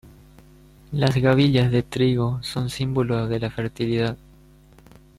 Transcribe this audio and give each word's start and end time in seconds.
Las 0.91 1.15
gavillas 1.15 1.69
de 1.71 1.83
trigo 1.83 2.39
son 2.41 2.71
símbolo 2.71 3.27
de 3.27 3.39
la 3.39 3.51
fertilidad. 3.51 4.17